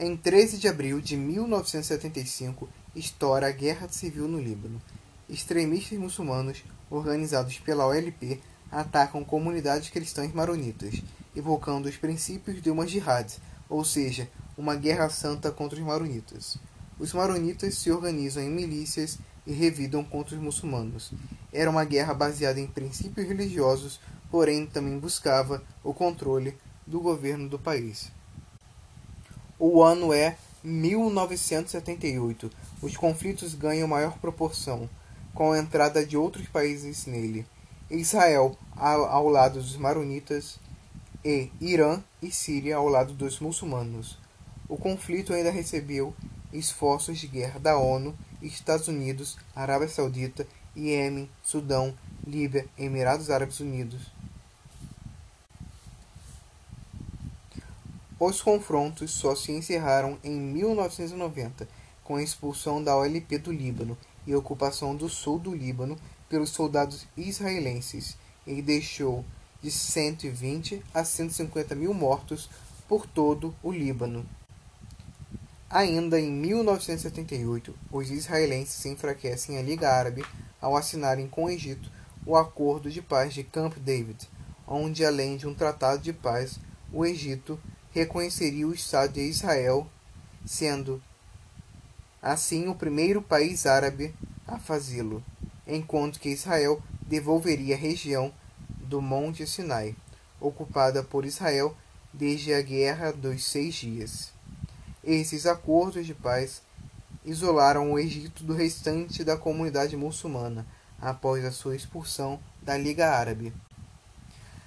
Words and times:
Em 0.00 0.16
13 0.16 0.58
de 0.58 0.68
abril 0.68 1.00
de 1.00 1.16
1975, 1.16 2.68
estoura 2.94 3.48
a 3.48 3.50
Guerra 3.50 3.88
Civil 3.88 4.28
no 4.28 4.40
Líbano. 4.40 4.80
Extremistas 5.28 5.98
muçulmanos, 5.98 6.62
organizados 6.88 7.58
pela 7.58 7.84
OLP, 7.84 8.40
atacam 8.70 9.24
comunidades 9.24 9.90
cristãs 9.90 10.32
maronitas, 10.32 11.02
evocando 11.34 11.88
os 11.88 11.96
princípios 11.96 12.62
de 12.62 12.70
uma 12.70 12.86
jihad, 12.86 13.28
ou 13.68 13.84
seja, 13.84 14.30
uma 14.56 14.76
guerra 14.76 15.10
santa 15.10 15.50
contra 15.50 15.76
os 15.76 15.84
maronitas. 15.84 16.58
Os 16.96 17.12
maronitas 17.12 17.76
se 17.76 17.90
organizam 17.90 18.44
em 18.44 18.50
milícias 18.50 19.18
e 19.44 19.52
revidam 19.52 20.04
contra 20.04 20.36
os 20.36 20.40
muçulmanos. 20.40 21.10
Era 21.52 21.68
uma 21.68 21.84
guerra 21.84 22.14
baseada 22.14 22.60
em 22.60 22.68
princípios 22.68 23.26
religiosos, 23.26 23.98
porém 24.30 24.64
também 24.64 24.96
buscava 24.96 25.60
o 25.82 25.92
controle 25.92 26.56
do 26.86 27.00
governo 27.00 27.48
do 27.48 27.58
país. 27.58 28.16
O 29.60 29.82
ano 29.82 30.12
é 30.12 30.36
1978. 30.62 32.48
Os 32.80 32.96
conflitos 32.96 33.54
ganham 33.54 33.88
maior 33.88 34.16
proporção, 34.18 34.88
com 35.34 35.50
a 35.50 35.58
entrada 35.58 36.06
de 36.06 36.16
outros 36.16 36.46
países 36.46 37.06
nele. 37.06 37.44
Israel 37.90 38.56
ao 38.76 39.28
lado 39.28 39.54
dos 39.54 39.76
maronitas 39.76 40.60
e 41.24 41.50
Irã 41.60 42.00
e 42.22 42.30
Síria 42.30 42.76
ao 42.76 42.86
lado 42.86 43.14
dos 43.14 43.40
muçulmanos. 43.40 44.16
O 44.68 44.76
conflito 44.76 45.34
ainda 45.34 45.50
recebeu 45.50 46.14
esforços 46.52 47.18
de 47.18 47.26
guerra 47.26 47.58
da 47.58 47.76
ONU, 47.76 48.16
Estados 48.40 48.86
Unidos, 48.86 49.36
Arábia 49.56 49.88
Saudita, 49.88 50.46
Iêmen, 50.76 51.28
Sudão, 51.42 51.92
Líbia, 52.24 52.66
Emirados 52.78 53.28
Árabes 53.28 53.58
Unidos, 53.58 54.12
Os 58.20 58.42
confrontos 58.42 59.12
só 59.12 59.36
se 59.36 59.52
encerraram 59.52 60.18
em 60.24 60.32
1990, 60.32 61.68
com 62.02 62.16
a 62.16 62.22
expulsão 62.22 62.82
da 62.82 62.96
OLP 62.96 63.38
do 63.38 63.52
Líbano 63.52 63.96
e 64.26 64.32
a 64.32 64.38
ocupação 64.38 64.96
do 64.96 65.08
sul 65.08 65.38
do 65.38 65.54
Líbano 65.54 65.96
pelos 66.28 66.50
soldados 66.50 67.06
israelenses, 67.16 68.16
e 68.46 68.60
deixou 68.60 69.24
de 69.62 69.70
120 69.70 70.82
a 70.92 71.04
150 71.04 71.74
mil 71.74 71.94
mortos 71.94 72.48
por 72.88 73.06
todo 73.06 73.54
o 73.62 73.70
Líbano. 73.70 74.26
Ainda 75.70 76.18
em 76.18 76.32
1978, 76.32 77.74
os 77.92 78.10
israelenses 78.10 78.84
enfraquecem 78.86 79.58
a 79.58 79.62
Liga 79.62 79.90
Árabe 79.90 80.24
ao 80.60 80.76
assinarem 80.76 81.28
com 81.28 81.44
o 81.44 81.50
Egito 81.50 81.90
o 82.26 82.36
Acordo 82.36 82.90
de 82.90 83.00
Paz 83.00 83.32
de 83.32 83.44
Camp 83.44 83.76
David, 83.76 84.28
onde, 84.66 85.04
além 85.04 85.36
de 85.36 85.46
um 85.46 85.54
tratado 85.54 86.02
de 86.02 86.12
paz, 86.12 86.58
o 86.92 87.04
Egito 87.04 87.58
reconheceria 87.98 88.66
o 88.66 88.72
Estado 88.72 89.14
de 89.14 89.22
Israel, 89.22 89.86
sendo 90.46 91.02
assim 92.22 92.68
o 92.68 92.74
primeiro 92.74 93.20
país 93.20 93.66
árabe 93.66 94.14
a 94.46 94.58
fazê-lo, 94.58 95.22
enquanto 95.66 96.20
que 96.20 96.30
Israel 96.30 96.80
devolveria 97.02 97.74
a 97.74 97.78
região 97.78 98.32
do 98.68 99.02
Monte 99.02 99.46
Sinai, 99.46 99.96
ocupada 100.40 101.02
por 101.02 101.24
Israel 101.24 101.76
desde 102.12 102.54
a 102.54 102.62
Guerra 102.62 103.12
dos 103.12 103.44
Seis 103.44 103.74
Dias. 103.74 104.32
Esses 105.02 105.44
acordos 105.44 106.06
de 106.06 106.14
paz 106.14 106.62
isolaram 107.24 107.92
o 107.92 107.98
Egito 107.98 108.44
do 108.44 108.54
restante 108.54 109.24
da 109.24 109.36
comunidade 109.36 109.96
muçulmana 109.96 110.64
após 111.00 111.44
a 111.44 111.50
sua 111.50 111.74
expulsão 111.74 112.38
da 112.62 112.76
Liga 112.76 113.10
Árabe. 113.10 113.52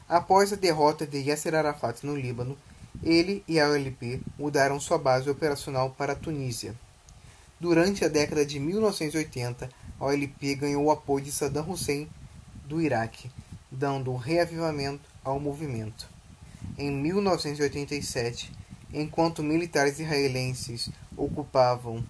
Após 0.07 0.51
a 0.51 0.57
derrota 0.57 1.07
de 1.07 1.19
Yasser 1.19 1.55
Arafat 1.55 2.05
no 2.05 2.15
Líbano, 2.15 2.57
ele 3.03 3.43
e 3.47 3.59
a 3.59 3.69
OLP 3.69 4.21
mudaram 4.37 4.79
sua 4.79 4.97
base 4.97 5.29
operacional 5.29 5.91
para 5.91 6.13
a 6.13 6.15
Tunísia. 6.15 6.75
Durante 7.59 8.03
a 8.03 8.07
década 8.07 8.45
de 8.45 8.59
1980, 8.59 9.69
a 9.99 10.05
OLP 10.05 10.55
ganhou 10.55 10.85
o 10.85 10.91
apoio 10.91 11.23
de 11.23 11.31
Saddam 11.31 11.69
Hussein 11.69 12.09
do 12.65 12.81
Iraque, 12.81 13.29
dando 13.71 14.11
um 14.11 14.17
reavivamento 14.17 15.09
ao 15.23 15.39
movimento. 15.39 16.07
Em 16.77 16.91
1987, 16.91 18.51
enquanto 18.93 19.43
militares 19.43 19.99
israelenses 19.99 20.89
ocupavam 21.15 22.03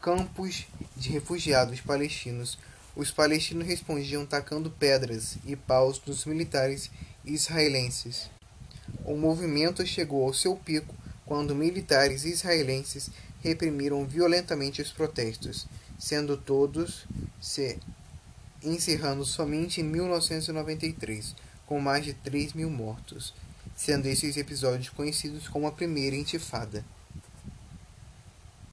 campos 0.00 0.66
de 0.96 1.10
refugiados 1.10 1.80
palestinos, 1.80 2.58
os 2.96 3.10
palestinos 3.10 3.66
respondiam 3.66 4.26
tacando 4.26 4.70
pedras 4.70 5.38
e 5.46 5.54
paus 5.54 6.02
nos 6.06 6.24
militares 6.24 6.90
israelenses. 7.24 8.30
O 9.04 9.16
movimento 9.16 9.84
chegou 9.86 10.24
ao 10.24 10.34
seu 10.34 10.56
pico 10.56 10.94
quando 11.26 11.54
militares 11.54 12.24
israelenses 12.24 13.10
reprimiram 13.42 14.06
violentamente 14.06 14.80
os 14.80 14.92
protestos, 14.92 15.66
sendo 15.98 16.36
todos 16.36 17.04
se 17.40 17.78
encerrando 18.62 19.24
somente 19.24 19.80
em 19.80 19.84
1993, 19.84 21.34
com 21.66 21.80
mais 21.80 22.04
de 22.04 22.14
3 22.14 22.52
mil 22.52 22.70
mortos, 22.70 23.34
sendo 23.74 24.06
esses 24.06 24.36
episódios 24.36 24.88
conhecidos 24.90 25.48
como 25.48 25.66
a 25.66 25.72
Primeira 25.72 26.14
Intifada. 26.14 26.84